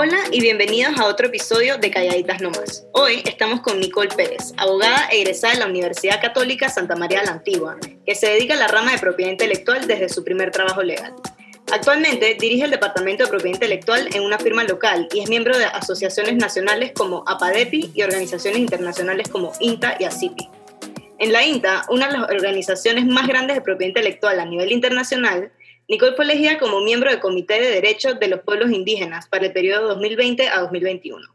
[0.00, 2.86] Hola y bienvenidos a otro episodio de Calladitas No Más.
[2.92, 7.76] Hoy estamos con Nicole Pérez, abogada egresada de la Universidad Católica Santa María la Antigua,
[8.06, 11.16] que se dedica a la rama de propiedad intelectual desde su primer trabajo legal.
[11.72, 15.64] Actualmente dirige el Departamento de Propiedad Intelectual en una firma local y es miembro de
[15.64, 20.48] asociaciones nacionales como APADEPI y organizaciones internacionales como INTA y ACIPI.
[21.18, 25.50] En la INTA, una de las organizaciones más grandes de propiedad intelectual a nivel internacional,
[25.88, 29.54] Nicole fue elegida como miembro del Comité de Derechos de los Pueblos Indígenas para el
[29.54, 31.26] periodo 2020 a 2021.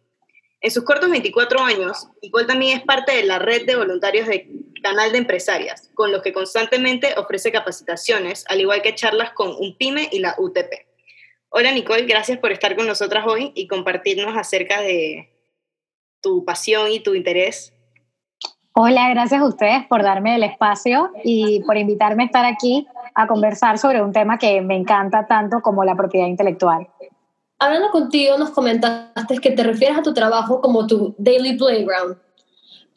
[0.61, 4.47] En sus cortos 24 años, Nicole también es parte de la red de voluntarios de
[4.83, 10.09] Canal de Empresarias, con los que constantemente ofrece capacitaciones, al igual que charlas con UNPYME
[10.11, 10.71] y la UTP.
[11.49, 15.33] Hola Nicole, gracias por estar con nosotras hoy y compartirnos acerca de
[16.21, 17.73] tu pasión y tu interés.
[18.73, 23.27] Hola, gracias a ustedes por darme el espacio y por invitarme a estar aquí a
[23.27, 26.87] conversar sobre un tema que me encanta tanto como la propiedad intelectual.
[27.59, 32.17] Hablando contigo, nos comentaste que te refieres a tu trabajo como tu daily playground.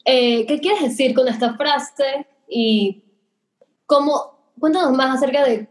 [0.03, 2.27] Eh, ¿Qué quieres decir con esta frase?
[2.47, 3.03] Y
[3.85, 5.69] cómo, cuéntanos más acerca de,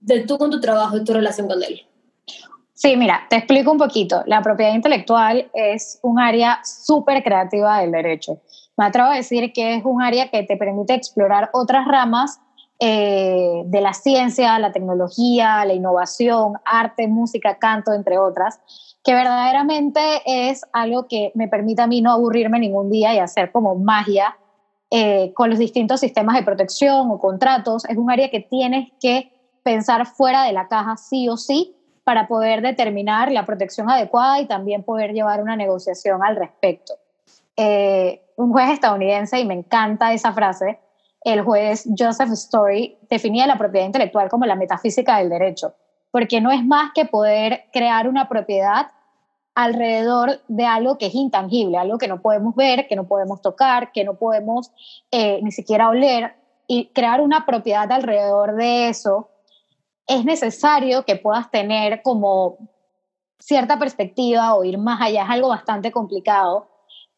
[0.00, 1.86] de tú con tu trabajo y tu relación con él.
[2.74, 4.22] Sí, mira, te explico un poquito.
[4.26, 8.40] La propiedad intelectual es un área súper creativa del derecho.
[8.76, 12.40] Me atrevo a decir que es un área que te permite explorar otras ramas
[12.78, 18.60] eh, de la ciencia, la tecnología, la innovación, arte, música, canto, entre otras,
[19.04, 23.52] que verdaderamente es algo que me permite a mí no aburrirme ningún día y hacer
[23.52, 24.36] como magia
[24.90, 27.84] eh, con los distintos sistemas de protección o contratos.
[27.84, 32.28] Es un área que tienes que pensar fuera de la caja sí o sí para
[32.28, 36.94] poder determinar la protección adecuada y también poder llevar una negociación al respecto.
[37.56, 40.78] Eh, un juez estadounidense, y me encanta esa frase,
[41.24, 45.74] el juez Joseph Story definía la propiedad intelectual como la metafísica del derecho,
[46.10, 48.88] porque no es más que poder crear una propiedad
[49.54, 53.92] alrededor de algo que es intangible, algo que no podemos ver, que no podemos tocar,
[53.92, 54.70] que no podemos
[55.10, 56.34] eh, ni siquiera oler,
[56.66, 59.28] y crear una propiedad alrededor de eso,
[60.06, 62.58] es necesario que puedas tener como
[63.38, 66.68] cierta perspectiva o ir más allá, es algo bastante complicado.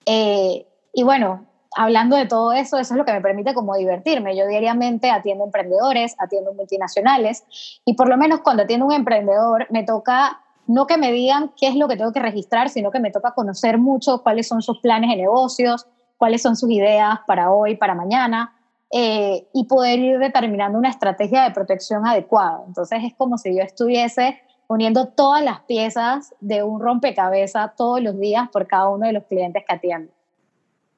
[0.05, 1.47] Eh, y bueno,
[1.77, 4.37] hablando de todo eso, eso es lo que me permite como divertirme.
[4.37, 7.45] Yo diariamente atiendo emprendedores, atiendo multinacionales
[7.85, 11.69] y por lo menos cuando atiendo un emprendedor me toca no que me digan qué
[11.69, 14.81] es lo que tengo que registrar, sino que me toca conocer mucho cuáles son sus
[14.81, 18.53] planes de negocios, cuáles son sus ideas para hoy, para mañana,
[18.91, 22.63] eh, y poder ir determinando una estrategia de protección adecuada.
[22.67, 28.19] Entonces es como si yo estuviese poniendo todas las piezas de un rompecabezas todos los
[28.19, 30.16] días por cada uno de los clientes que atiendo.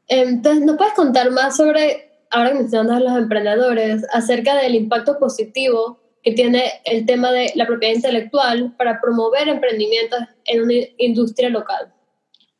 [0.09, 5.19] Entonces, ¿nos puedes contar más sobre, ahora que mencionas a los emprendedores, acerca del impacto
[5.19, 11.51] positivo que tiene el tema de la propiedad intelectual para promover emprendimientos en una industria
[11.51, 11.93] local?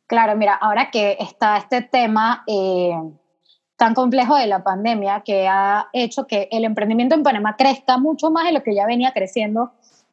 [0.07, 2.93] Claro, mira, ahora que está este tema eh,
[3.75, 8.31] tan complejo de la pandemia que ha hecho que el emprendimiento en Panamá crezca mucho
[8.31, 9.71] más de lo que ya venía creciendo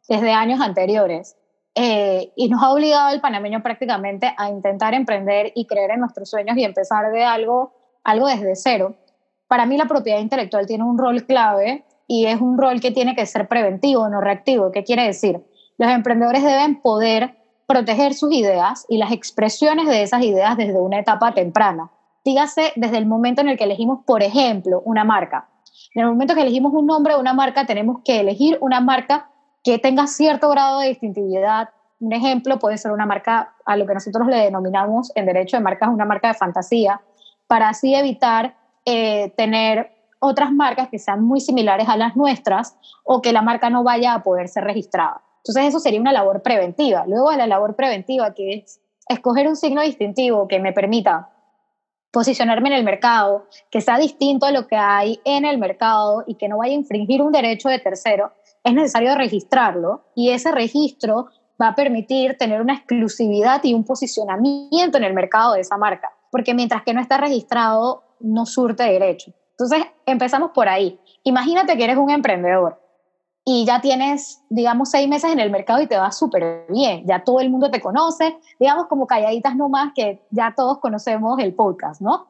[0.09, 1.37] desde años anteriores.
[1.79, 6.31] Eh, y nos ha obligado el panameño prácticamente a intentar emprender y creer en nuestros
[6.31, 8.97] sueños y empezar de algo, algo desde cero.
[9.47, 13.15] Para mí la propiedad intelectual tiene un rol clave y es un rol que tiene
[13.15, 14.73] que ser preventivo, no reactivo.
[14.73, 15.45] ¿Qué quiere decir?
[15.77, 20.99] Los emprendedores deben poder proteger sus ideas y las expresiones de esas ideas desde una
[20.99, 21.91] etapa temprana.
[22.25, 25.51] Dígase desde el momento en el que elegimos, por ejemplo, una marca.
[25.95, 29.31] En el momento que elegimos un nombre o una marca, tenemos que elegir una marca
[29.67, 31.71] que tenga cierto grado de distintividad.
[31.99, 35.63] Un ejemplo puede ser una marca, a lo que nosotros le denominamos en derecho de
[35.65, 37.01] marcas, una marca de fantasía,
[37.49, 39.91] para así evitar eh, tener
[40.21, 44.15] otras marcas que sean muy similares a las nuestras o que la marca no vaya
[44.15, 45.21] a poder ser registrada.
[45.39, 47.05] Entonces eso sería una labor preventiva.
[47.09, 51.31] Luego de la labor preventiva, que es escoger un signo distintivo que me permita
[52.17, 56.37] posicionarme en el mercado, que sea distinto a lo que hay en el mercado y
[56.37, 58.33] que no vaya a infringir un derecho de tercero,
[58.65, 61.27] es necesario registrarlo y ese registro
[61.61, 66.11] va a permitir tener una exclusividad y un posicionamiento en el mercado de esa marca,
[66.31, 69.35] porque mientras que no está registrado, no surte derecho.
[69.51, 70.99] Entonces, empezamos por ahí.
[71.23, 72.81] Imagínate que eres un emprendedor
[73.49, 77.23] y ya tienes, digamos, seis meses en el mercado y te va súper bien, ya
[77.23, 82.01] todo el mundo te conoce, digamos como calladitas nomás que ya todos conocemos el podcast,
[82.01, 82.27] ¿no?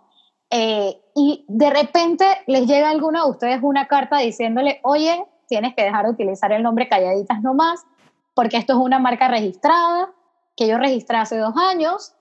[0.50, 5.74] Eh, y de repente les llega a alguno de ustedes una carta diciéndole, oye, tienes
[5.74, 7.86] que dejar de utilizar el nombre Calladitas no más,
[8.34, 10.10] porque esto es una marca registrada
[10.54, 12.12] que yo registré hace dos años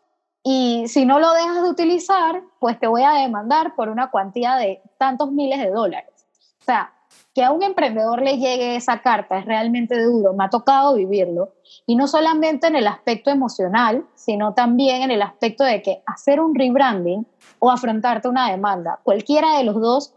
[0.42, 4.56] y si no lo dejas de utilizar, pues te voy a demandar por una cuantía
[4.56, 6.28] de tantos miles de dólares.
[6.62, 6.95] O sea,
[7.34, 11.54] que a un emprendedor le llegue esa carta es realmente duro, me ha tocado vivirlo,
[11.86, 16.40] y no solamente en el aspecto emocional, sino también en el aspecto de que hacer
[16.40, 17.28] un rebranding
[17.60, 20.14] o afrontarte una demanda, cualquiera de los dos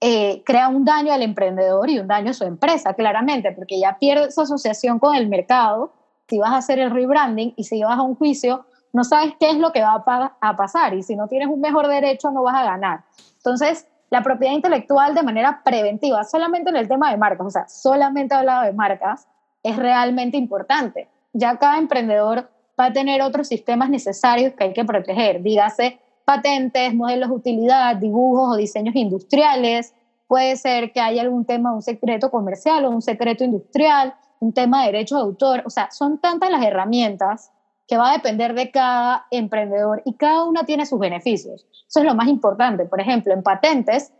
[0.00, 3.98] eh, crea un daño al emprendedor y un daño a su empresa, claramente, porque ya
[3.98, 5.92] pierde su asociación con el mercado,
[6.28, 9.50] si vas a hacer el rebranding y si vas a un juicio, no sabes qué
[9.50, 12.42] es lo que va a, a pasar y si no tienes un mejor derecho no
[12.42, 13.04] vas a ganar.
[13.38, 17.68] Entonces, la propiedad intelectual de manera preventiva, solamente en el tema de marcas, o sea,
[17.68, 19.28] solamente hablado de marcas,
[19.62, 21.08] es realmente importante.
[21.32, 22.50] Ya cada emprendedor
[22.80, 27.96] va a tener otros sistemas necesarios que hay que proteger, dígase patentes, modelos de utilidad,
[27.96, 29.94] dibujos o diseños industriales,
[30.26, 34.80] puede ser que haya algún tema, un secreto comercial o un secreto industrial, un tema
[34.80, 37.50] de derecho de autor, o sea, son tantas las herramientas
[37.88, 41.66] que va a depender de cada emprendedor y cada una tiene sus beneficios.
[41.88, 42.84] Eso es lo más importante.
[42.84, 44.12] Por ejemplo, en patentes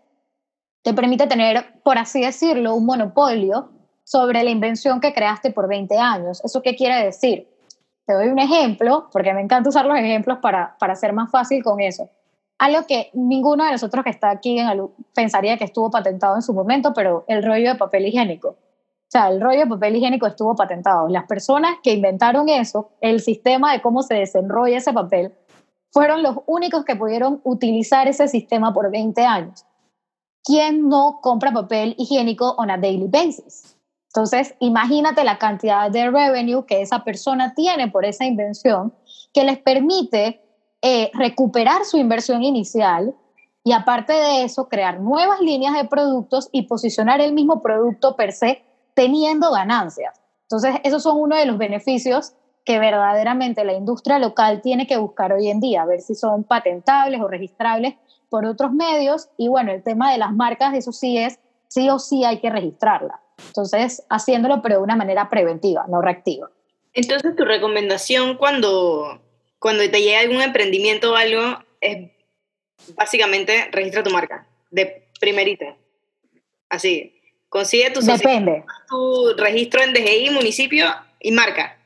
[0.83, 3.71] te permite tener, por así decirlo, un monopolio
[4.05, 6.43] sobre la invención que creaste por 20 años.
[6.43, 7.47] ¿Eso qué quiere decir?
[8.07, 11.63] Te doy un ejemplo, porque me encanta usar los ejemplos para, para ser más fácil
[11.63, 12.09] con eso.
[12.57, 14.67] Algo que ninguno de nosotros que está aquí en
[15.15, 18.57] pensaría que estuvo patentado en su momento, pero el rollo de papel higiénico.
[19.09, 21.09] O sea, el rollo de papel higiénico estuvo patentado.
[21.09, 25.33] Las personas que inventaron eso, el sistema de cómo se desenrolla ese papel,
[25.91, 29.65] fueron los únicos que pudieron utilizar ese sistema por 20 años.
[30.45, 33.79] ¿Quién no compra papel higiénico on a daily basis?
[34.09, 38.93] Entonces, imagínate la cantidad de revenue que esa persona tiene por esa invención
[39.33, 40.43] que les permite
[40.83, 43.15] eh, recuperar su inversión inicial
[43.65, 48.33] y aparte de eso, crear nuevas líneas de productos y posicionar el mismo producto per
[48.33, 48.68] se
[48.99, 50.21] teniendo ganancias.
[50.43, 52.33] Entonces, esos son uno de los beneficios
[52.65, 56.43] que verdaderamente la industria local tiene que buscar hoy en día, a ver si son
[56.43, 57.95] patentables o registrables
[58.29, 59.29] por otros medios.
[59.37, 62.51] Y bueno, el tema de las marcas, eso sí es, sí o sí hay que
[62.51, 63.21] registrarla.
[63.47, 66.51] Entonces, haciéndolo, pero de una manera preventiva, no reactiva.
[66.93, 69.21] Entonces, tu recomendación cuando,
[69.61, 72.11] cuando te llega algún emprendimiento o algo es
[72.97, 75.77] básicamente registra tu marca, de primerita.
[76.69, 77.18] Así,
[77.49, 78.65] Consigue tu, Depende.
[78.89, 80.87] tu registro en DGI, municipio
[81.21, 81.77] y marca.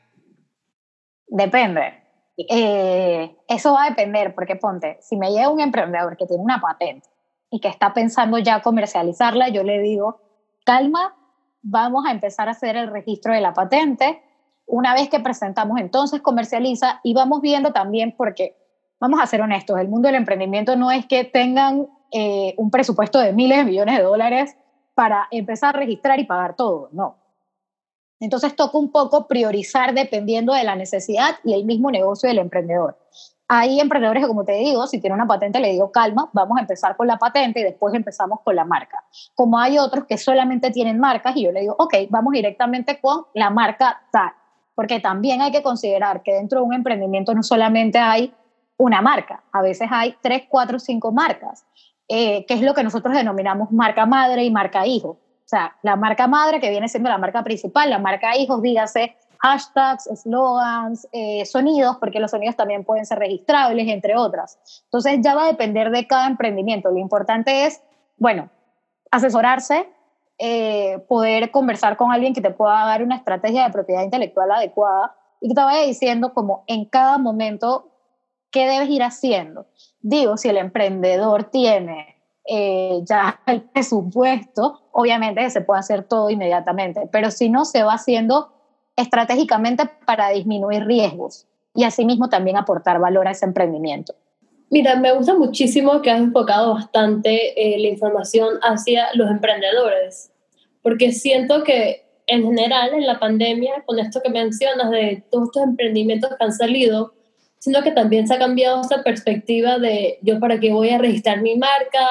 [1.27, 2.03] Depende.
[2.37, 6.59] Eh, eso va a depender, porque ponte, si me llega un emprendedor que tiene una
[6.59, 7.07] patente
[7.49, 10.19] y que está pensando ya comercializarla, yo le digo,
[10.65, 11.15] calma,
[11.61, 14.21] vamos a empezar a hacer el registro de la patente.
[14.65, 18.57] Una vez que presentamos, entonces comercializa y vamos viendo también, porque
[18.99, 23.19] vamos a ser honestos, el mundo del emprendimiento no es que tengan eh, un presupuesto
[23.19, 24.57] de miles de millones de dólares
[24.93, 27.17] para empezar a registrar y pagar todo, no.
[28.19, 32.97] Entonces toca un poco priorizar dependiendo de la necesidad y el mismo negocio del emprendedor.
[33.49, 36.61] Hay emprendedores que, como te digo, si tiene una patente, le digo, calma, vamos a
[36.61, 39.03] empezar con la patente y después empezamos con la marca.
[39.35, 43.25] Como hay otros que solamente tienen marcas y yo le digo, ok, vamos directamente con
[43.33, 44.31] la marca tal.
[44.73, 48.33] Porque también hay que considerar que dentro de un emprendimiento no solamente hay
[48.77, 51.65] una marca, a veces hay tres, cuatro, cinco marcas.
[52.07, 55.09] Eh, es lo que nosotros denominamos marca madre y marca hijo.
[55.09, 59.15] O sea, la marca madre que viene siendo la marca principal, la marca hijos, dígase
[59.43, 64.57] hashtags, slogans, eh, sonidos, porque los sonidos también pueden ser registrables, entre otras.
[64.85, 66.89] Entonces ya va a depender de cada emprendimiento.
[66.89, 67.83] Lo importante es,
[68.17, 68.49] bueno,
[69.11, 69.89] asesorarse,
[70.39, 75.13] eh, poder conversar con alguien que te pueda dar una estrategia de propiedad intelectual adecuada
[75.41, 77.89] y que te vaya diciendo como en cada momento
[78.53, 79.65] qué debes ir haciendo.
[80.01, 82.15] Digo, si el emprendedor tiene
[82.47, 87.95] eh, ya el presupuesto, obviamente se puede hacer todo inmediatamente, pero si no, se va
[87.95, 88.53] haciendo
[88.95, 94.13] estratégicamente para disminuir riesgos y asimismo también aportar valor a ese emprendimiento.
[94.69, 100.31] Mira, me gusta muchísimo que has enfocado bastante eh, la información hacia los emprendedores,
[100.81, 105.63] porque siento que en general en la pandemia, con esto que mencionas de todos estos
[105.63, 107.13] emprendimientos que han salido,
[107.63, 111.41] sino que también se ha cambiado esa perspectiva de yo para qué voy a registrar
[111.41, 112.05] mi marca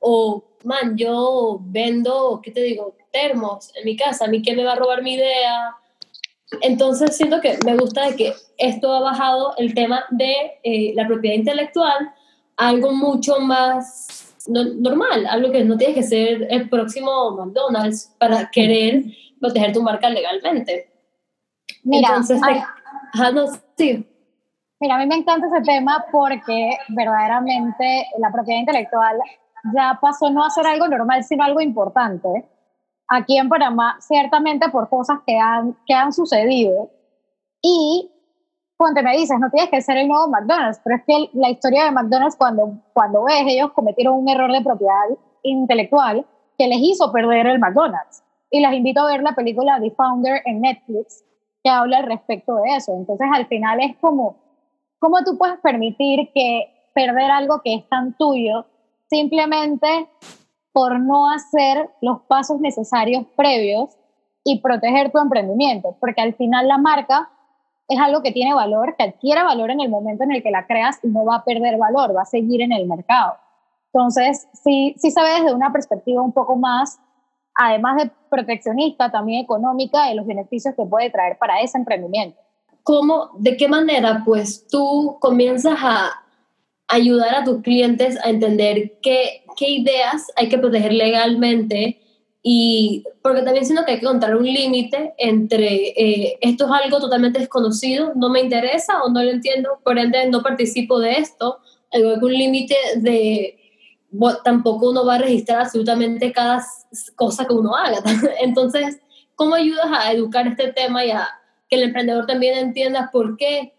[0.00, 2.96] o, man, yo vendo, ¿qué te digo?
[3.12, 5.76] Termos en mi casa, ¿a mí quién me va a robar mi idea?
[6.60, 11.06] Entonces siento que me gusta de que esto ha bajado el tema de eh, la
[11.06, 12.10] propiedad intelectual
[12.56, 18.50] a algo mucho más normal, algo que no tienes que ser el próximo McDonald's para
[18.50, 19.04] querer
[19.38, 20.90] proteger tu marca legalmente.
[21.84, 22.40] Mira, Entonces,
[23.32, 24.04] no, sí.
[24.80, 29.18] Mira, a mí me encanta ese tema porque verdaderamente la propiedad intelectual
[29.74, 32.48] ya pasó no a ser algo normal, sino algo importante.
[33.06, 36.90] Aquí en Panamá, ciertamente por cosas que han, que han sucedido.
[37.60, 38.10] Y,
[38.78, 41.84] cuando me dices, no tienes que ser el nuevo McDonald's, pero es que la historia
[41.84, 45.04] de McDonald's, cuando, cuando ves, ellos cometieron un error de propiedad
[45.42, 46.24] intelectual
[46.56, 48.24] que les hizo perder el McDonald's.
[48.50, 51.22] Y les invito a ver la película The Founder en Netflix,
[51.62, 52.94] que habla al respecto de eso.
[52.96, 54.36] Entonces, al final es como,
[55.00, 58.66] ¿cómo tú puedes permitir que perder algo que es tan tuyo
[59.08, 60.08] simplemente
[60.72, 63.90] por no hacer los pasos necesarios previos
[64.44, 65.96] y proteger tu emprendimiento?
[65.98, 67.30] Porque al final la marca
[67.88, 70.66] es algo que tiene valor, que adquiere valor en el momento en el que la
[70.66, 73.34] creas y no va a perder valor, va a seguir en el mercado.
[73.92, 77.00] Entonces, sí, sí se ve desde una perspectiva un poco más,
[77.56, 82.38] además de proteccionista, también económica, de los beneficios que puede traer para ese emprendimiento.
[82.90, 86.24] ¿Cómo, de qué manera, pues, tú comienzas a
[86.88, 92.00] ayudar a tus clientes a entender qué, qué ideas hay que proteger legalmente
[92.42, 96.98] y porque también siento que hay que encontrar un límite entre eh, esto es algo
[96.98, 101.58] totalmente desconocido, no me interesa o no lo entiendo, por ende no participo de esto,
[101.92, 103.56] hay algún límite de
[104.42, 106.60] tampoco uno va a registrar absolutamente cada
[107.14, 108.02] cosa que uno haga.
[108.40, 108.98] Entonces,
[109.36, 111.28] ¿cómo ayudas a educar este tema y a
[111.70, 113.72] que el emprendedor también entienda por qué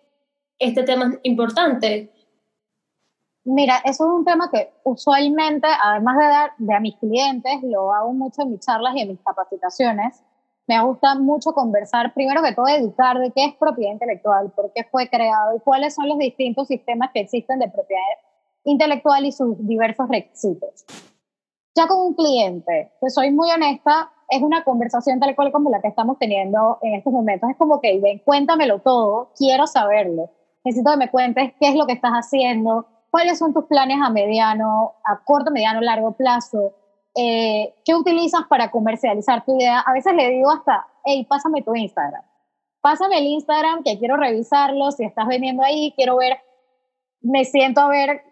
[0.57, 2.11] este tema es importante?
[3.43, 7.91] Mira, eso es un tema que usualmente, además de dar de a mis clientes, lo
[7.91, 10.23] hago mucho en mis charlas y en mis capacitaciones.
[10.67, 14.83] Me gusta mucho conversar, primero que todo, educar de qué es propiedad intelectual, por qué
[14.83, 18.01] fue creado y cuáles son los distintos sistemas que existen de propiedad
[18.63, 20.85] intelectual y sus diversos requisitos.
[21.75, 25.81] Ya con un cliente, pues soy muy honesta, es una conversación tal cual como la
[25.81, 27.49] que estamos teniendo en estos momentos.
[27.49, 30.31] Es como que, ven, cuéntamelo todo, quiero saberlo.
[30.63, 34.09] Necesito que me cuentes qué es lo que estás haciendo, cuáles son tus planes a
[34.09, 36.73] mediano, a corto, mediano, largo plazo,
[37.13, 39.81] eh, qué utilizas para comercializar tu idea.
[39.81, 42.23] A veces le digo hasta, hey, pásame tu Instagram.
[42.79, 46.39] Pásame el Instagram que quiero revisarlo, si estás vendiendo ahí, quiero ver,
[47.19, 48.23] me siento a ver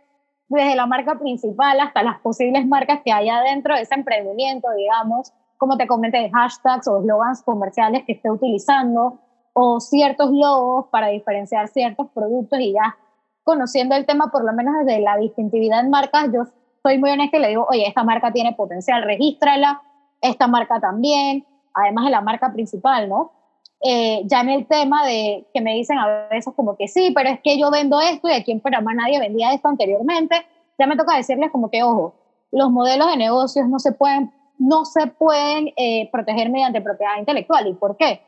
[0.47, 5.33] desde la marca principal hasta las posibles marcas que hay adentro de ese emprendimiento, digamos,
[5.59, 9.19] como te comenté, hashtags o slogans comerciales que esté utilizando
[9.53, 12.97] o ciertos logos para diferenciar ciertos productos y ya
[13.43, 16.43] conociendo el tema, por lo menos desde la distintividad en marcas, yo
[16.81, 19.81] soy muy honesta y le digo, oye, esta marca tiene potencial, regístrala,
[20.21, 23.33] esta marca también, además de la marca principal, ¿no?
[23.81, 27.29] Eh, ya en el tema de que me dicen a veces como que sí, pero
[27.29, 30.35] es que yo vendo esto y aquí en Panamá nadie vendía esto anteriormente,
[30.77, 32.13] ya me toca decirles como que, ojo,
[32.51, 37.67] los modelos de negocios no se pueden, no se pueden eh, proteger mediante propiedad intelectual.
[37.67, 38.21] ¿Y por qué?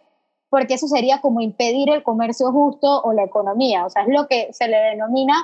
[0.50, 3.85] Porque eso sería como impedir el comercio justo o la economía.
[3.85, 5.35] O sea, es lo que se le denomina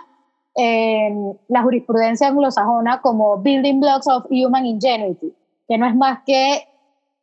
[0.56, 5.36] en la jurisprudencia anglosajona como building blocks of human ingenuity,
[5.68, 6.68] que no es más que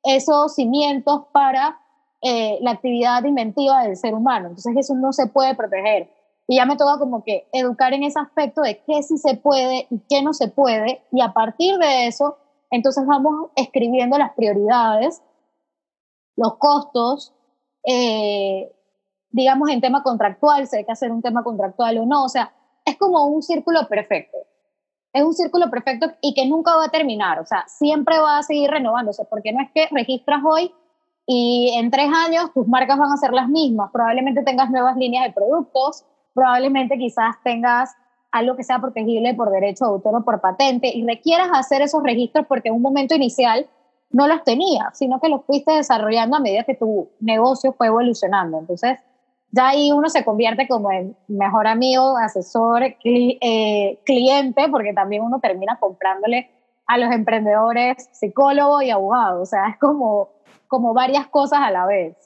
[0.04, 1.80] esos cimientos para
[2.22, 4.48] eh, la actividad inventiva del ser humano.
[4.48, 6.10] Entonces eso no se puede proteger.
[6.46, 9.86] Y ya me toca como que educar en ese aspecto de qué sí se puede
[9.90, 11.02] y qué no se puede.
[11.10, 12.36] Y a partir de eso,
[12.74, 15.22] entonces vamos escribiendo las prioridades,
[16.36, 17.32] los costos,
[17.86, 18.74] eh,
[19.30, 22.24] digamos en tema contractual, si hay que hacer un tema contractual o no.
[22.24, 22.52] O sea,
[22.84, 24.38] es como un círculo perfecto.
[25.12, 27.38] Es un círculo perfecto y que nunca va a terminar.
[27.38, 30.72] O sea, siempre va a seguir renovándose, porque no es que registras hoy
[31.26, 33.90] y en tres años tus marcas van a ser las mismas.
[33.92, 36.04] Probablemente tengas nuevas líneas de productos,
[36.34, 37.94] probablemente quizás tengas
[38.34, 42.02] algo que sea protegible por derecho de autor o por patente y requieras hacer esos
[42.02, 43.66] registros porque en un momento inicial
[44.10, 48.58] no los tenías, sino que los fuiste desarrollando a medida que tu negocio fue evolucionando.
[48.58, 48.98] Entonces,
[49.50, 55.40] ya ahí uno se convierte como en mejor amigo, asesor, eh, cliente, porque también uno
[55.40, 56.50] termina comprándole
[56.86, 59.42] a los emprendedores psicólogo y abogado.
[59.42, 60.28] O sea, es como
[60.74, 62.16] como varias cosas a la vez.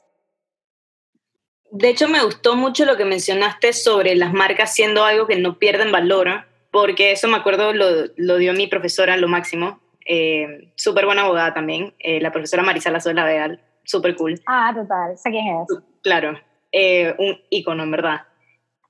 [1.70, 5.58] De hecho, me gustó mucho lo que mencionaste sobre las marcas siendo algo que no
[5.58, 11.22] pierden valor, porque eso me acuerdo lo, dio mi profesora lo máximo, eh, súper buena
[11.22, 14.40] abogada también, eh, la profesora Marisa Lazola Veal, súper cool.
[14.46, 15.78] Ah, total, sé quién es.
[16.02, 16.40] Claro,
[16.72, 18.22] eh, un ícono en verdad.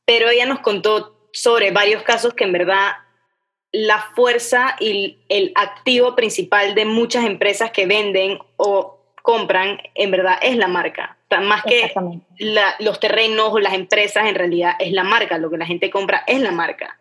[0.05, 2.93] Pero ella nos contó sobre varios casos que en verdad
[3.73, 10.39] la fuerza y el activo principal de muchas empresas que venden o compran, en verdad
[10.41, 11.18] es la marca.
[11.43, 11.93] Más que
[12.79, 15.39] los terrenos o las empresas, en realidad es la marca.
[15.39, 16.99] Lo que la gente compra es la marca.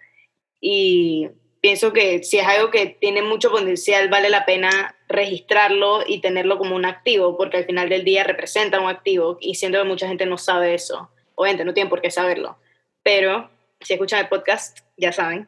[0.59, 1.29] Y
[1.61, 6.57] pienso que si es algo que tiene mucho potencial, vale la pena registrarlo y tenerlo
[6.57, 10.07] como un activo, porque al final del día representa un activo y siento que mucha
[10.07, 11.09] gente no sabe eso.
[11.35, 12.57] Obviamente no tiene por qué saberlo,
[13.03, 15.47] pero si escuchan el podcast, ya saben,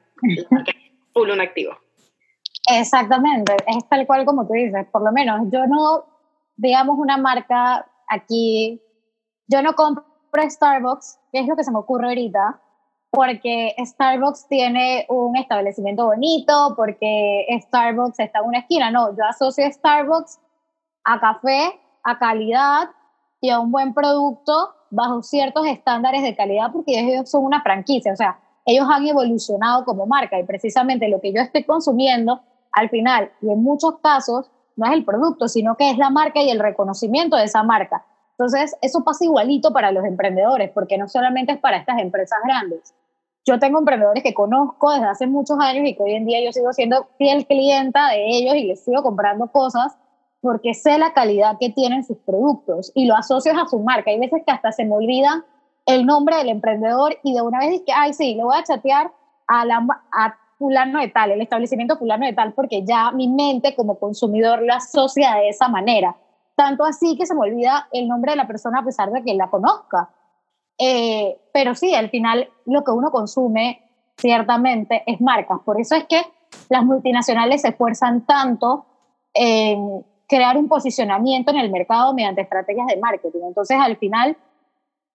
[1.13, 1.77] full un activo.
[2.71, 6.05] Exactamente, es tal cual como tú dices, por lo menos yo no
[6.59, 8.81] digamos, una marca aquí,
[9.47, 12.61] yo no compro Starbucks, que es lo que se me ocurre ahorita,
[13.11, 18.91] porque Starbucks tiene un establecimiento bonito, porque Starbucks está en una esquina.
[18.91, 20.39] No, yo asocio Starbucks
[21.03, 22.89] a café, a calidad
[23.41, 28.11] y a un buen producto bajo ciertos estándares de calidad porque ellos son una franquicia,
[28.11, 32.89] o sea, ellos han evolucionado como marca y precisamente lo que yo estoy consumiendo al
[32.89, 36.49] final y en muchos casos no es el producto, sino que es la marca y
[36.49, 38.05] el reconocimiento de esa marca.
[38.31, 42.93] Entonces, eso pasa igualito para los emprendedores, porque no solamente es para estas empresas grandes.
[43.45, 46.51] Yo tengo emprendedores que conozco desde hace muchos años y que hoy en día yo
[46.51, 49.97] sigo siendo fiel clienta de ellos y les sigo comprando cosas
[50.41, 54.11] porque sé la calidad que tienen sus productos y lo asocio a su marca.
[54.11, 55.45] Hay veces que hasta se me olvida
[55.85, 59.11] el nombre del emprendedor y de una vez dije, ay, sí, le voy a chatear
[59.47, 63.75] a, la, a fulano de tal, el establecimiento fulano de tal, porque ya mi mente
[63.75, 66.15] como consumidor lo asocia de esa manera.
[66.55, 69.33] Tanto así que se me olvida el nombre de la persona a pesar de que
[69.33, 70.09] la conozca.
[70.77, 75.59] Eh, pero sí, al final lo que uno consume ciertamente es marcas.
[75.65, 76.21] Por eso es que
[76.67, 78.85] las multinacionales se esfuerzan tanto
[79.33, 83.39] en crear un posicionamiento en el mercado mediante estrategias de marketing.
[83.47, 84.35] Entonces, al final,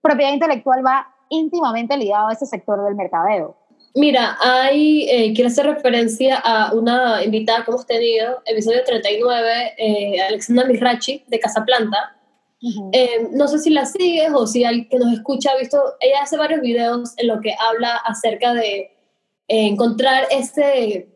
[0.01, 3.57] propiedad intelectual va íntimamente ligado a ese sector del mercadeo.
[3.97, 10.21] Mira, hay, eh, quiero hacer referencia a una invitada que hemos tenido, episodio 39, eh,
[10.21, 12.17] Alexandra Mirachi, de Casaplanta.
[12.93, 16.23] Eh, no sé si la sigues o si alguien que nos escucha ha visto, ella
[16.23, 18.91] hace varios videos en lo que habla acerca de
[19.49, 21.09] eh, encontrar ese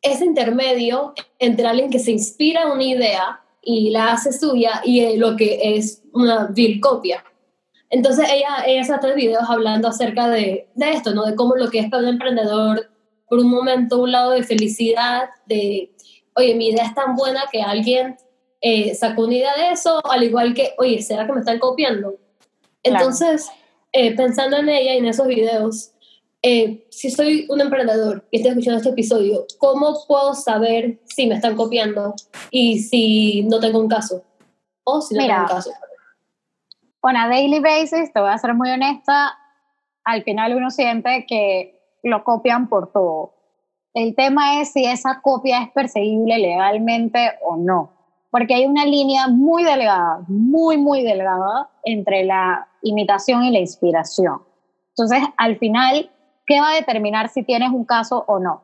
[0.00, 5.36] ese intermedio entre alguien que se inspira una idea y la hace suya y lo
[5.36, 7.24] que es una vil copia.
[7.92, 11.26] Entonces ella, ella hace tres videos hablando acerca de, de, esto, ¿no?
[11.26, 12.90] De cómo lo que es para un emprendedor,
[13.28, 15.92] por un momento, un lado de felicidad, de,
[16.34, 18.16] oye, mi idea es tan buena que alguien
[18.62, 22.14] eh, sacó una idea de eso, al igual que, oye, ¿será que me están copiando?
[22.82, 23.50] Entonces,
[23.92, 25.90] eh, pensando en ella y en esos videos,
[26.40, 31.34] eh, si soy un emprendedor y estoy escuchando este episodio, ¿cómo puedo saber si me
[31.34, 32.14] están copiando
[32.50, 34.24] y si no tengo un caso?
[34.84, 35.70] O si no tengo un caso.
[37.04, 39.36] On a daily basis, te voy a ser muy honesta,
[40.04, 43.34] al final uno siente que lo copian por todo.
[43.92, 47.90] El tema es si esa copia es perseguible legalmente o no,
[48.30, 54.40] porque hay una línea muy delgada, muy, muy delgada entre la imitación y la inspiración.
[54.90, 56.08] Entonces, al final,
[56.46, 58.62] ¿qué va a determinar si tienes un caso o no?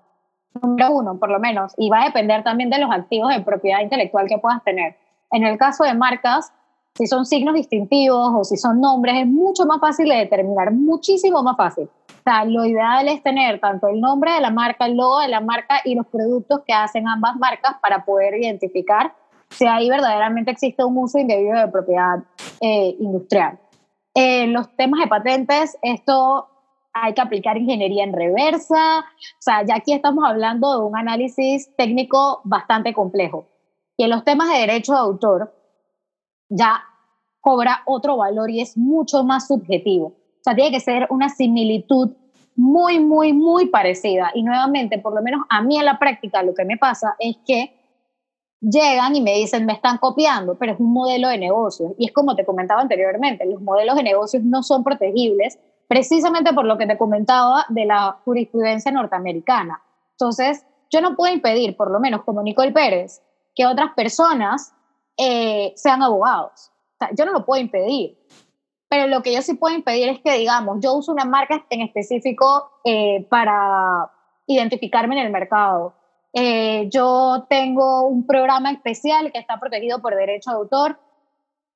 [0.62, 3.80] Número uno, por lo menos, y va a depender también de los activos de propiedad
[3.80, 4.96] intelectual que puedas tener.
[5.32, 6.52] En el caso de marcas,
[6.94, 11.42] si son signos distintivos o si son nombres, es mucho más fácil de determinar, muchísimo
[11.42, 11.84] más fácil.
[11.84, 15.28] O sea, lo ideal es tener tanto el nombre de la marca, el logo de
[15.28, 19.14] la marca y los productos que hacen ambas marcas para poder identificar
[19.50, 22.18] si ahí verdaderamente existe un uso indebido de propiedad
[22.60, 23.58] eh, industrial.
[24.14, 26.48] En los temas de patentes, esto
[26.92, 31.74] hay que aplicar ingeniería en reversa, o sea, ya aquí estamos hablando de un análisis
[31.76, 33.46] técnico bastante complejo.
[33.96, 35.54] Y en los temas de derecho de autor
[36.48, 36.82] ya
[37.40, 40.06] cobra otro valor y es mucho más subjetivo.
[40.06, 42.10] O sea, tiene que ser una similitud
[42.56, 44.30] muy, muy, muy parecida.
[44.34, 47.36] Y nuevamente, por lo menos a mí en la práctica lo que me pasa es
[47.46, 47.72] que
[48.60, 51.94] llegan y me dicen, me están copiando, pero es un modelo de negocio.
[51.98, 56.66] Y es como te comentaba anteriormente, los modelos de negocios no son protegibles precisamente por
[56.66, 59.82] lo que te comentaba de la jurisprudencia norteamericana.
[60.12, 63.22] Entonces, yo no puedo impedir, por lo menos como Nicole Pérez,
[63.54, 64.74] que otras personas
[65.18, 66.70] eh, sean abogados.
[67.14, 68.16] Yo no lo puedo impedir.
[68.88, 71.82] Pero lo que yo sí puedo impedir es que, digamos, yo uso una marca en
[71.82, 74.10] específico eh, para
[74.46, 75.94] identificarme en el mercado.
[76.32, 80.98] Eh, yo tengo un programa especial que está protegido por derecho de autor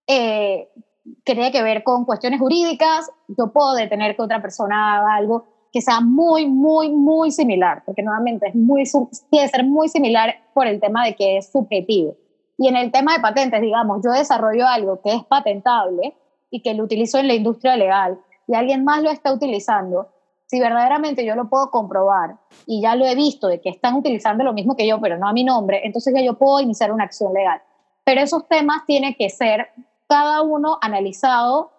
[0.07, 5.46] que tiene que ver con cuestiones jurídicas, yo puedo detener que otra persona haga algo
[5.72, 8.85] que sea muy, muy, muy similar, porque nuevamente es muy,
[9.31, 12.14] tiene que ser muy similar por el tema de que es subjetivo.
[12.59, 16.15] Y en el tema de patentes, digamos, yo desarrollo algo que es patentable
[16.51, 20.09] y que lo utilizo en la industria legal y alguien más lo está utilizando,
[20.47, 22.37] si verdaderamente yo lo puedo comprobar
[22.67, 25.27] y ya lo he visto de que están utilizando lo mismo que yo, pero no
[25.29, 27.62] a mi nombre, entonces ya yo puedo iniciar una acción legal.
[28.05, 29.69] Pero esos temas tienen que ser
[30.09, 31.71] cada uno analizado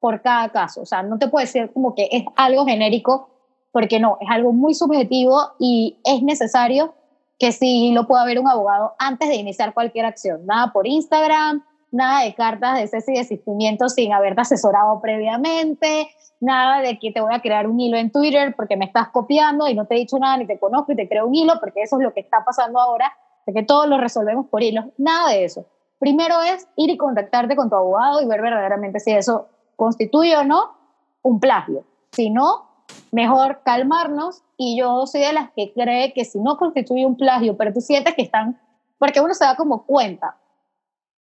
[0.00, 0.82] por cada caso.
[0.82, 3.28] O sea, no te puede decir como que es algo genérico,
[3.72, 6.94] porque no, es algo muy subjetivo y es necesario
[7.38, 10.46] que sí lo pueda ver un abogado antes de iniciar cualquier acción.
[10.46, 16.08] Nada por Instagram, nada de cartas de cese y desistimiento sin haberte asesorado previamente,
[16.40, 19.68] nada de que te voy a crear un hilo en Twitter porque me estás copiando
[19.68, 21.82] y no te he dicho nada ni te conozco y te creo un hilo porque
[21.82, 23.12] eso es lo que está pasando ahora,
[23.46, 25.66] de que todos lo resolvemos por hilos, nada de eso.
[25.98, 30.44] Primero es ir y contactarte con tu abogado y ver verdaderamente si eso constituye o
[30.44, 30.76] no
[31.22, 31.84] un plagio.
[32.12, 32.68] Si no,
[33.10, 37.56] mejor calmarnos y yo soy de las que cree que si no constituye un plagio,
[37.56, 38.60] pero tú sientes que están,
[38.98, 40.36] porque uno se da como cuenta,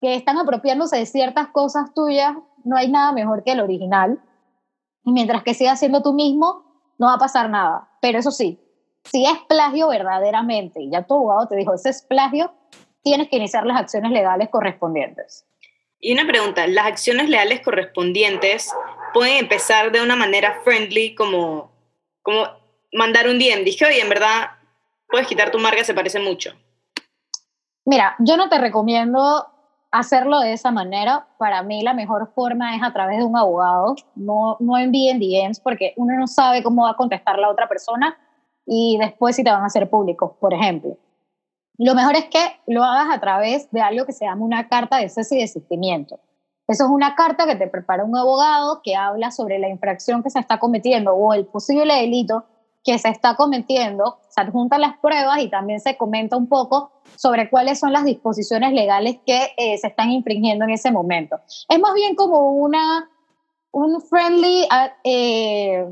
[0.01, 4.19] que están apropiándose de ciertas cosas tuyas, no hay nada mejor que el original.
[5.03, 6.63] Y mientras que sigas siendo tú mismo,
[6.97, 7.89] no va a pasar nada.
[8.01, 8.59] Pero eso sí,
[9.03, 12.51] si es plagio verdaderamente, y ya tu abogado te dijo, ese es plagio,
[13.01, 15.45] tienes que iniciar las acciones legales correspondientes.
[15.99, 18.73] Y una pregunta, ¿las acciones legales correspondientes
[19.13, 21.71] pueden empezar de una manera friendly como,
[22.21, 22.58] como
[22.93, 23.63] mandar un DM?
[23.63, 24.51] Dije, oye, en verdad,
[25.07, 26.51] puedes quitar tu marca, se parece mucho.
[27.85, 29.47] Mira, yo no te recomiendo
[29.91, 31.27] hacerlo de esa manera.
[31.37, 33.95] Para mí la mejor forma es a través de un abogado.
[34.15, 38.17] No, no envíen DMs porque uno no sabe cómo va a contestar la otra persona
[38.65, 40.97] y después si te van a hacer públicos, por ejemplo.
[41.77, 44.97] Lo mejor es que lo hagas a través de algo que se llama una carta
[44.97, 46.19] de cese y desistimiento.
[46.67, 50.29] Eso es una carta que te prepara un abogado que habla sobre la infracción que
[50.29, 52.45] se está cometiendo o el posible delito
[52.83, 57.49] que se está cometiendo, se adjuntan las pruebas y también se comenta un poco sobre
[57.49, 61.37] cuáles son las disposiciones legales que eh, se están infringiendo en ese momento.
[61.67, 63.09] Es más bien como una,
[63.71, 65.85] un friendly, ah, eh,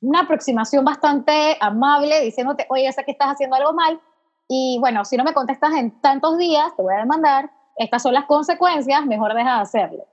[0.00, 4.00] una aproximación bastante amable diciéndote, oye, sé que estás haciendo algo mal
[4.48, 8.14] y bueno, si no me contestas en tantos días, te voy a demandar, estas son
[8.14, 10.06] las consecuencias, mejor deja de hacerlo.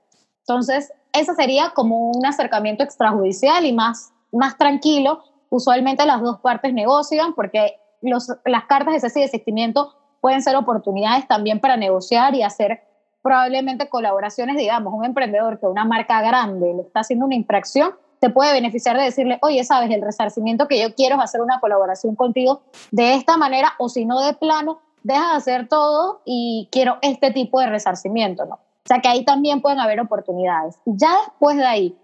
[0.46, 5.24] Entonces, eso sería como un acercamiento extrajudicial y más, más tranquilo.
[5.50, 10.56] Usualmente las dos partes negocian porque los, las cartas de cese y desistimiento pueden ser
[10.56, 12.82] oportunidades también para negociar y hacer
[13.22, 18.30] probablemente colaboraciones, digamos, un emprendedor que una marca grande le está haciendo una infracción, te
[18.30, 22.16] puede beneficiar de decirle, oye, sabes, el resarcimiento que yo quiero es hacer una colaboración
[22.16, 26.98] contigo de esta manera, o si no de plano, deja de hacer todo y quiero
[27.02, 28.54] este tipo de resarcimiento, ¿no?
[28.54, 30.80] O sea que ahí también pueden haber oportunidades.
[30.86, 31.98] Y ya después de ahí,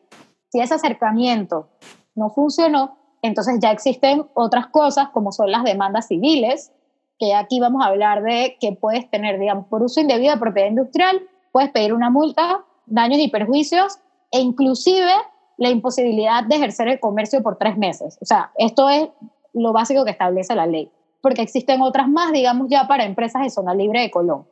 [0.51, 1.69] si ese acercamiento
[2.15, 6.73] no funcionó, entonces ya existen otras cosas como son las demandas civiles,
[7.19, 10.69] que aquí vamos a hablar de que puedes tener, digamos, por uso indebido de propiedad
[10.69, 13.99] industrial, puedes pedir una multa, daños y perjuicios,
[14.31, 15.11] e inclusive
[15.57, 18.19] la imposibilidad de ejercer el comercio por tres meses.
[18.21, 19.09] O sea, esto es
[19.55, 20.91] lo básico que establece la ley,
[21.23, 24.47] porque existen otras más, digamos, ya para empresas de zona libre de Colón.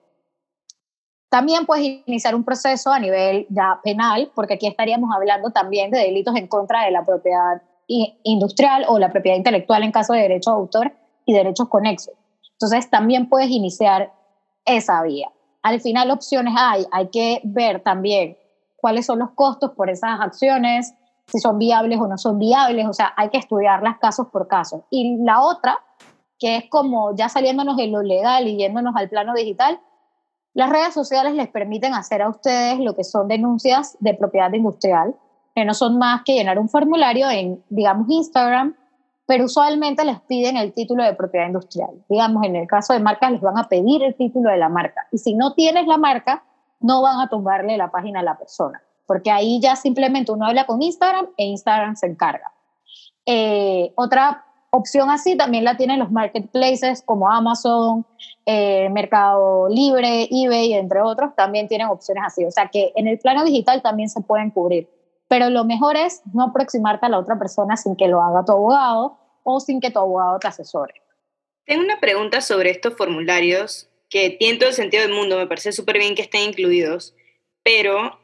[1.29, 5.99] También puedes iniciar un proceso a nivel ya penal, porque aquí estaríamos hablando también de
[5.99, 7.61] delitos en contra de la propiedad
[8.23, 10.93] industrial o la propiedad intelectual en caso de derecho de autor
[11.25, 12.15] y derechos conexos.
[12.53, 14.13] Entonces también puedes iniciar
[14.65, 15.29] esa vía.
[15.63, 18.37] Al final opciones hay, hay que ver también
[18.77, 20.95] cuáles son los costos por esas acciones,
[21.27, 24.85] si son viables o no son viables, o sea, hay que estudiarlas casos por caso.
[24.91, 25.79] Y la otra,
[26.39, 29.81] que es como ya saliéndonos de lo legal y yéndonos al plano digital,
[30.55, 35.15] las redes sociales les permiten hacer a ustedes lo que son denuncias de propiedad industrial,
[35.55, 38.75] que no son más que llenar un formulario en, digamos, Instagram,
[39.27, 41.91] pero usualmente les piden el título de propiedad industrial.
[42.09, 45.07] Digamos, en el caso de marcas les van a pedir el título de la marca.
[45.13, 46.43] Y si no tienes la marca,
[46.81, 50.67] no van a tumbarle la página a la persona, porque ahí ya simplemente uno habla
[50.67, 52.53] con Instagram e Instagram se encarga.
[53.25, 58.05] Eh, otra opción así también la tienen los marketplaces como Amazon,
[58.47, 62.45] eh, Mercado Libre, eBay, entre otros, también tienen opciones así.
[62.45, 64.89] O sea que en el plano digital también se pueden cubrir.
[65.33, 68.53] Pero lo mejor es no aproximarte a la otra persona sin que lo haga tu
[68.53, 71.01] abogado o sin que tu abogado te asesore.
[71.65, 75.73] Tengo una pregunta sobre estos formularios que tienen todo el sentido del mundo, me parece
[75.73, 77.15] súper bien que estén incluidos,
[77.63, 78.21] pero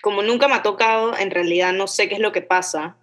[0.00, 2.96] como nunca me ha tocado, en realidad no sé qué es lo que pasa,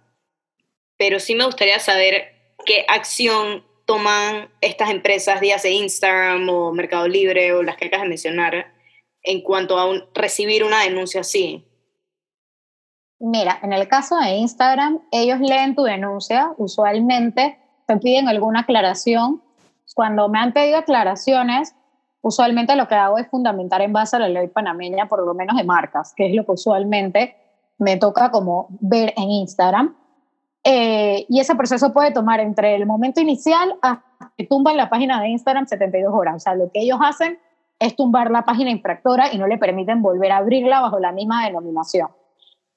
[0.96, 7.08] pero sí me gustaría saber qué acción toman estas empresas, días de Instagram o Mercado
[7.08, 8.72] Libre o las que acabas de mencionar,
[9.22, 11.67] en cuanto a recibir una denuncia así.
[13.20, 19.42] Mira, en el caso de Instagram, ellos leen tu denuncia, usualmente te piden alguna aclaración
[19.98, 21.74] cuando me han pedido aclaraciones,
[22.22, 25.56] usualmente lo que hago es fundamentar en base a la ley panameña, por lo menos
[25.56, 27.34] de marcas, que es lo que usualmente
[27.78, 29.96] me toca como ver en Instagram.
[30.62, 35.20] Eh, y ese proceso puede tomar entre el momento inicial hasta que tumban la página
[35.20, 36.36] de Instagram 72 horas.
[36.36, 37.38] O sea, lo que ellos hacen
[37.80, 41.44] es tumbar la página infractora y no le permiten volver a abrirla bajo la misma
[41.44, 42.08] denominación.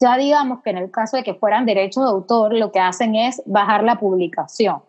[0.01, 3.15] Ya digamos que en el caso de que fueran derechos de autor, lo que hacen
[3.15, 4.81] es bajar la publicación.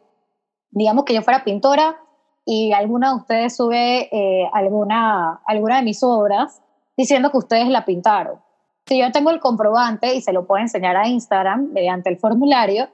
[0.71, 1.97] Digamos que yo fuera pintora,
[2.45, 6.63] y alguna de ustedes sube eh, alguna, alguna de mis obras
[6.97, 8.41] diciendo que ustedes la pintaron.
[8.87, 12.89] Si yo tengo el comprobante y se lo puedo enseñar a Instagram mediante el formulario,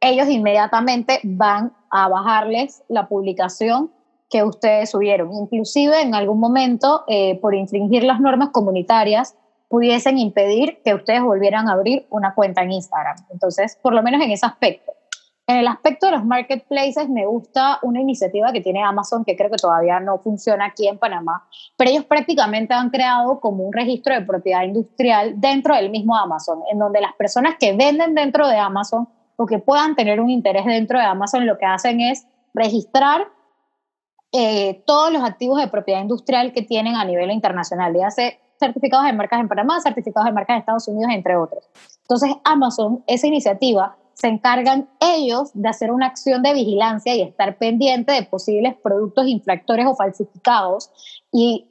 [0.00, 3.90] ellos inmediatamente van a bajarles la publicación
[4.30, 5.32] que ustedes subieron.
[5.32, 9.36] Inclusive en algún momento, eh, por infringir las normas comunitarias,
[9.68, 13.16] pudiesen impedir que ustedes volvieran a abrir una cuenta en Instagram.
[13.30, 14.92] Entonces, por lo menos en ese aspecto.
[15.46, 19.50] En el aspecto de los marketplaces, me gusta una iniciativa que tiene Amazon, que creo
[19.50, 21.46] que todavía no funciona aquí en Panamá,
[21.76, 26.62] pero ellos prácticamente han creado como un registro de propiedad industrial dentro del mismo Amazon,
[26.72, 30.64] en donde las personas que venden dentro de Amazon o que puedan tener un interés
[30.64, 33.28] dentro de Amazon, lo que hacen es registrar
[34.32, 39.06] eh, todos los activos de propiedad industrial que tienen a nivel internacional, ya sea certificados
[39.06, 41.68] de marcas en Panamá, certificados de marcas en Estados Unidos, entre otros.
[42.02, 47.58] Entonces, Amazon, esa iniciativa, se encargan ellos de hacer una acción de vigilancia y estar
[47.58, 50.90] pendiente de posibles productos infractores o falsificados.
[51.32, 51.66] Y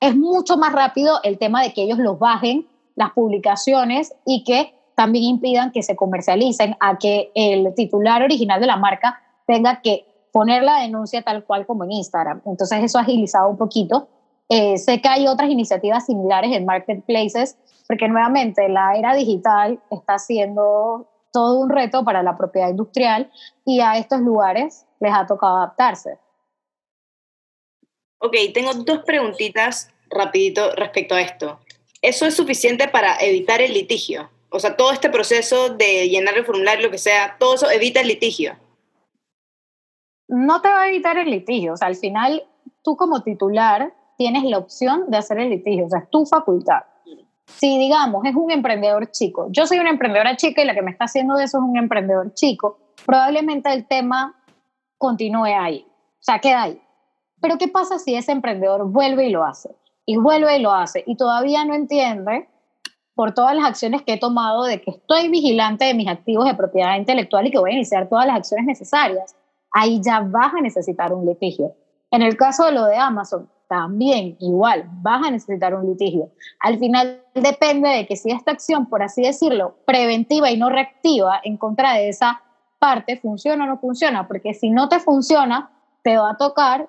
[0.00, 4.74] es mucho más rápido el tema de que ellos los bajen las publicaciones y que
[4.94, 10.06] también impidan que se comercialicen a que el titular original de la marca tenga que
[10.32, 12.42] poner la denuncia tal cual como en Instagram.
[12.46, 14.08] Entonces eso ha agilizado un poquito.
[14.48, 17.56] Eh, sé que hay otras iniciativas similares en marketplaces,
[17.88, 23.30] porque nuevamente la era digital está siendo todo un reto para la propiedad industrial
[23.64, 26.18] y a estos lugares les ha tocado adaptarse.
[28.18, 31.58] Ok, tengo dos preguntitas rapidito respecto a esto.
[32.00, 34.30] ¿Eso es suficiente para evitar el litigio?
[34.50, 38.00] O sea, todo este proceso de llenar el formulario, lo que sea, todo eso evita
[38.00, 38.56] el litigio
[40.28, 41.74] no te va a evitar el litigio.
[41.74, 42.44] O sea, al final,
[42.82, 46.82] tú como titular tienes la opción de hacer el litigio, o sea, es tu facultad.
[47.46, 50.90] Si, digamos, es un emprendedor chico, yo soy una emprendedora chica y la que me
[50.90, 54.34] está haciendo de eso es un emprendedor chico, probablemente el tema
[54.98, 56.82] continúe ahí, o sea, queda ahí.
[57.40, 59.70] Pero ¿qué pasa si ese emprendedor vuelve y lo hace?
[60.06, 62.48] Y vuelve y lo hace y todavía no entiende
[63.14, 66.54] por todas las acciones que he tomado de que estoy vigilante de mis activos de
[66.54, 69.34] propiedad intelectual y que voy a iniciar todas las acciones necesarias
[69.76, 71.74] ahí ya vas a necesitar un litigio.
[72.10, 76.30] En el caso de lo de Amazon, también igual, vas a necesitar un litigio.
[76.60, 81.40] Al final depende de que si esta acción, por así decirlo, preventiva y no reactiva
[81.42, 82.42] en contra de esa
[82.78, 85.70] parte funciona o no funciona, porque si no te funciona,
[86.02, 86.88] te va a tocar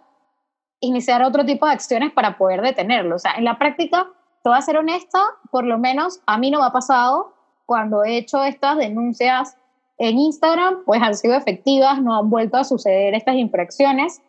[0.80, 3.16] iniciar otro tipo de acciones para poder detenerlo.
[3.16, 4.08] O sea, en la práctica,
[4.44, 5.20] te voy a ser honesta,
[5.52, 7.34] por lo menos a mí no me ha pasado
[7.66, 9.58] cuando he hecho estas denuncias
[9.98, 14.22] en Instagram, pues han sido efectivas, no han vuelto a suceder estas infracciones,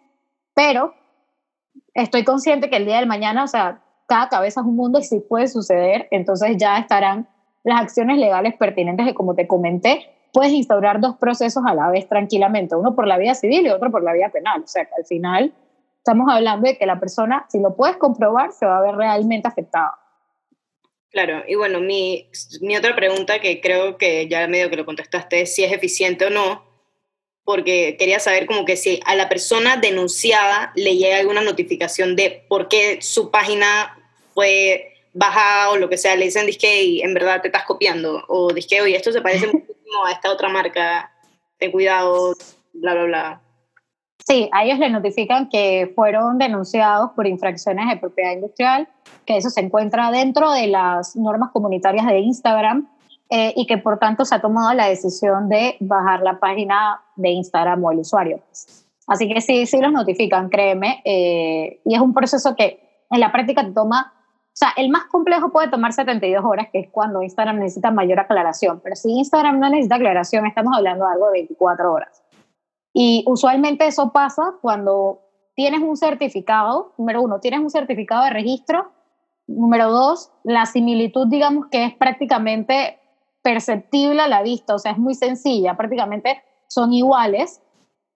[0.54, 0.94] pero
[1.94, 5.04] estoy consciente que el día del mañana, o sea, cada cabeza es un mundo y
[5.04, 7.28] sí puede suceder, entonces ya estarán
[7.64, 12.08] las acciones legales pertinentes que como te comenté, puedes instaurar dos procesos a la vez
[12.08, 14.94] tranquilamente, uno por la vía civil y otro por la vía penal, o sea, que
[14.96, 15.52] al final
[15.96, 19.48] estamos hablando de que la persona, si lo puedes comprobar, se va a ver realmente
[19.48, 19.94] afectada.
[21.10, 22.28] Claro, y bueno, mi,
[22.60, 26.26] mi otra pregunta, que creo que ya medio que lo contestaste, es si es eficiente
[26.26, 26.62] o no,
[27.48, 32.44] porque quería saber como que si a la persona denunciada le llega alguna notificación de
[32.46, 33.98] por qué su página
[34.34, 38.22] fue bajada o lo que sea, le dicen disque y en verdad te estás copiando,
[38.28, 41.10] o disque, oye, esto se parece muchísimo a esta otra marca,
[41.56, 42.34] ten cuidado,
[42.74, 43.40] bla, bla, bla.
[44.26, 48.90] Sí, a ellos le notifican que fueron denunciados por infracciones de propiedad industrial,
[49.24, 52.90] que eso se encuentra dentro de las normas comunitarias de Instagram
[53.30, 57.30] eh, y que por tanto se ha tomado la decisión de bajar la página de
[57.30, 58.40] Instagram o el usuario.
[59.06, 63.32] Así que sí, sí los notifican, créeme, eh, y es un proceso que en la
[63.32, 67.58] práctica toma, o sea, el más complejo puede tomar 72 horas, que es cuando Instagram
[67.58, 71.92] necesita mayor aclaración, pero si Instagram no necesita aclaración, estamos hablando de algo de 24
[71.92, 72.22] horas.
[72.92, 75.20] Y usualmente eso pasa cuando
[75.54, 78.92] tienes un certificado, número uno, tienes un certificado de registro,
[79.46, 82.98] número dos, la similitud, digamos que es prácticamente
[83.42, 87.62] perceptible a la vista, o sea, es muy sencilla, prácticamente son iguales,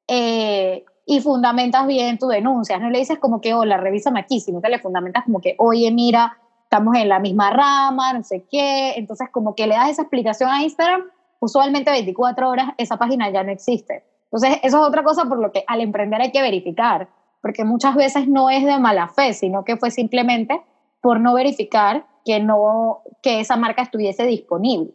[0.08, 4.60] eh, y fundamentas bien tu denuncia, no le dices como que, hola, revísame aquí, sino
[4.60, 8.94] que le fundamentas como que, oye, mira, estamos en la misma rama, no sé qué,
[8.96, 11.02] entonces como que le das esa explicación a Instagram,
[11.40, 14.04] usualmente 24 horas esa página ya no existe.
[14.24, 17.08] Entonces, eso es otra cosa por lo que al emprender hay que verificar,
[17.42, 20.62] porque muchas veces no es de mala fe, sino que fue simplemente
[21.02, 24.94] por no verificar que, no, que esa marca estuviese disponible.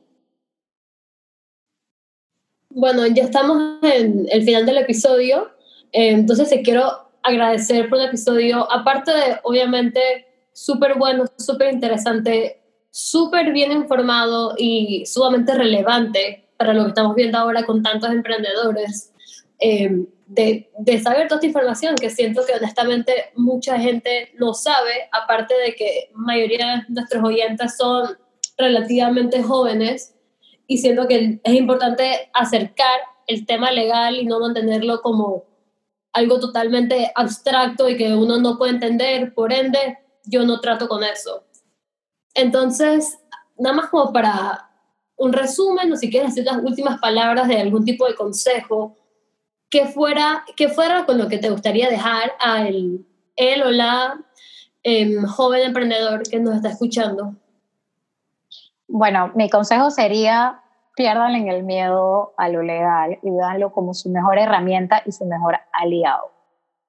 [2.80, 5.50] Bueno, ya estamos en el final del episodio,
[5.92, 10.00] eh, entonces te quiero agradecer por el episodio, aparte de, obviamente,
[10.54, 12.62] súper bueno, súper interesante,
[12.92, 19.12] súper bien informado y sumamente relevante para lo que estamos viendo ahora con tantos emprendedores.
[19.58, 25.10] Em, de, de, saber toda esta información que siento que honestamente mucha gente no sabe,
[25.12, 28.20] aparte de que mayoría de nuestros oyentes son
[28.56, 30.14] relativamente jóvenes
[30.68, 35.46] y siento que es importante acercar el tema legal y no mantenerlo como
[36.14, 41.04] algo totalmente abstracto y que uno no puede entender, por ende yo no trato con
[41.04, 41.46] eso.
[42.34, 43.18] Entonces,
[43.58, 44.70] nada más como para
[45.16, 48.96] un resumen, o si quieres decir las últimas palabras de algún tipo de consejo,
[49.70, 54.24] que fuera, que fuera con lo que te gustaría dejar a el, él o la
[54.84, 57.36] em, joven emprendedor que nos está escuchando.
[58.88, 60.62] Bueno, mi consejo sería
[60.98, 65.60] pierdan el miedo a lo legal y veanlo como su mejor herramienta y su mejor
[65.72, 66.32] aliado.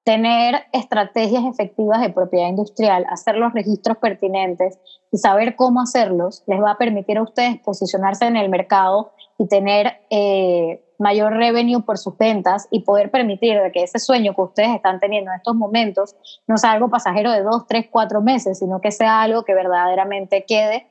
[0.03, 4.79] Tener estrategias efectivas de propiedad industrial, hacer los registros pertinentes
[5.11, 9.47] y saber cómo hacerlos les va a permitir a ustedes posicionarse en el mercado y
[9.47, 14.69] tener eh, mayor revenue por sus ventas y poder permitir que ese sueño que ustedes
[14.75, 16.15] están teniendo en estos momentos
[16.47, 20.45] no sea algo pasajero de dos, tres, cuatro meses, sino que sea algo que verdaderamente
[20.47, 20.88] quede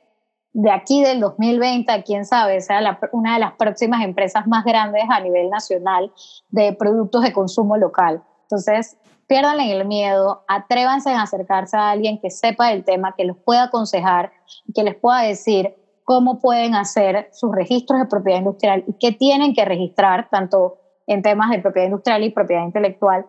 [0.61, 5.05] de aquí del 2020 a quién sabe, sea una de las próximas empresas más grandes
[5.09, 6.13] a nivel nacional
[6.49, 8.25] de productos de consumo local.
[8.43, 13.37] Entonces, pierdan el miedo, atrévanse a acercarse a alguien que sepa del tema, que los
[13.37, 14.33] pueda aconsejar,
[14.75, 19.55] que les pueda decir cómo pueden hacer sus registros de propiedad industrial y qué tienen
[19.55, 23.27] que registrar, tanto en temas de propiedad industrial y propiedad intelectual,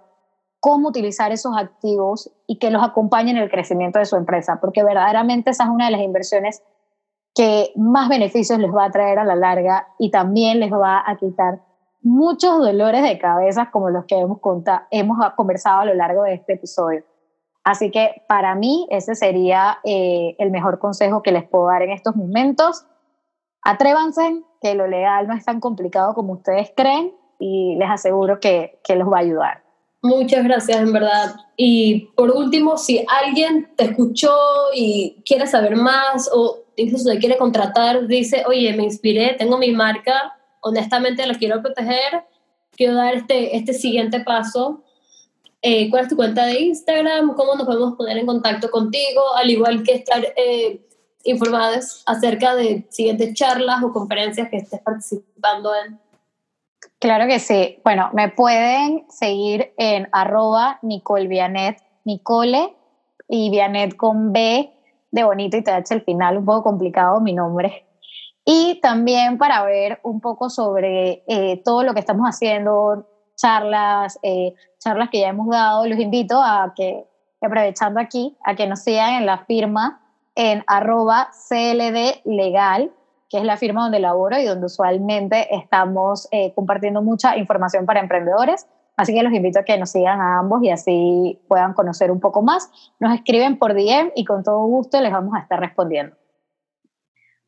[0.60, 4.84] cómo utilizar esos activos y que los acompañen en el crecimiento de su empresa, porque
[4.84, 6.64] verdaderamente esa es una de las inversiones
[7.40, 11.16] que más beneficios les va a traer a la larga y también les va a
[11.16, 11.62] quitar
[12.02, 14.40] muchos dolores de cabeza como los que hemos,
[14.92, 17.06] hemos conversado a lo largo de este episodio.
[17.64, 21.92] Así que para mí ese sería eh, el mejor consejo que les puedo dar en
[21.92, 22.86] estos momentos.
[23.64, 28.82] Atrévanse, que lo legal no es tan complicado como ustedes creen y les aseguro que,
[28.84, 29.64] que los va a ayudar.
[30.02, 31.36] Muchas gracias, en verdad.
[31.58, 34.34] Y por último, si alguien te escuchó
[34.74, 39.72] y quiere saber más o incluso te quiere contratar, dice, oye, me inspiré, tengo mi
[39.72, 42.24] marca, honestamente la quiero proteger,
[42.72, 44.84] quiero dar este, este siguiente paso.
[45.62, 47.36] Eh, ¿Cuál es tu cuenta de Instagram?
[47.36, 49.36] ¿Cómo nos podemos poner en contacto contigo?
[49.36, 50.88] Al igual que estar eh,
[51.26, 56.00] informados acerca de siguientes charlas o conferencias que estés participando en.
[57.00, 57.80] Claro que sí.
[57.86, 62.76] Bueno, me pueden seguir en arroba Nicole Vianet, Nicole
[63.30, 64.70] y Vianet con B
[65.12, 67.86] de bonito y TH el final, un poco complicado mi nombre.
[68.44, 74.54] Y también para ver un poco sobre eh, todo lo que estamos haciendo, charlas, eh,
[74.80, 77.06] charlas que ya hemos dado, los invito a que,
[77.42, 80.02] aprovechando aquí, a que nos sigan en la firma
[80.36, 82.92] en arroba CLD Legal,
[83.30, 88.00] que es la firma donde laboro y donde usualmente estamos eh, compartiendo mucha información para
[88.00, 88.68] emprendedores.
[88.98, 92.20] Así que los invito a que nos sigan a ambos y así puedan conocer un
[92.20, 92.70] poco más.
[93.00, 96.18] Nos escriben por DM y con todo gusto les vamos a estar respondiendo.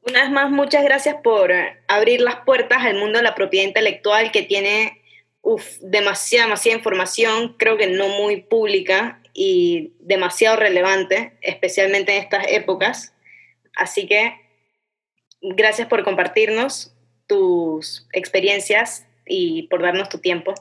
[0.08, 1.52] Una vez más, muchas gracias por
[1.88, 5.02] abrir las puertas al mundo de la propiedad intelectual que tiene
[5.82, 13.14] demasiada, demasiada información, creo que no muy pública y demasiado relevante, especialmente en estas épocas.
[13.76, 14.41] Así que
[15.42, 16.94] gracias por compartirnos
[17.28, 20.54] tus experiencias y por darnos tu tiempo.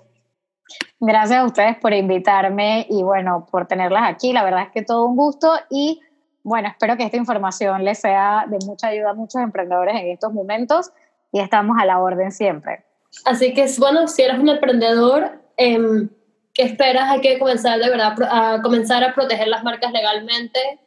[1.01, 4.33] Gracias a ustedes por invitarme y bueno, por tenerlas aquí.
[4.33, 6.01] La verdad es que todo un gusto y
[6.43, 10.33] bueno, espero que esta información les sea de mucha ayuda a muchos emprendedores en estos
[10.33, 10.90] momentos
[11.33, 12.85] y estamos a la orden siempre.
[13.25, 16.09] Así que bueno, si eres un emprendedor, eh,
[16.55, 17.11] ¿qué esperas?
[17.11, 20.79] Hay que comenzar de verdad a comenzar a proteger las marcas legalmente.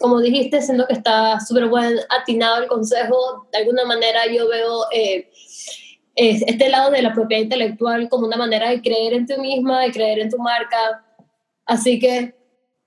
[0.00, 4.84] Como dijiste, siendo que está súper buen atinado el consejo, de alguna manera yo veo
[4.92, 5.30] eh,
[6.16, 9.92] este lado de la propiedad intelectual como una manera de creer en ti misma, de
[9.92, 11.04] creer en tu marca.
[11.66, 12.34] Así que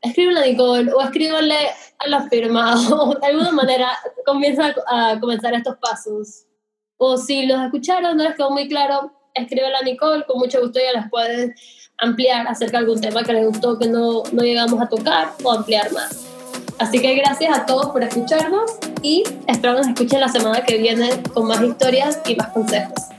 [0.02, 1.56] escríbele a Nicole o escríbanle
[2.00, 3.92] a la firma o de alguna manera
[4.26, 6.46] comienza a comenzar estos pasos.
[6.98, 10.80] O si los escucharon, no les quedó muy claro, escríbele a Nicole, con mucho gusto
[10.80, 11.56] ella las puede
[11.98, 15.52] ampliar acerca de algún tema que les gustó que no, no llegamos a tocar o
[15.52, 16.29] ampliar más.
[16.80, 21.10] Así que gracias a todos por escucharnos y espero nos escuchen la semana que viene
[21.34, 23.10] con más historias y más consejos.